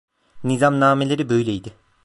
[0.43, 1.73] Nizamnameleri böyleydi.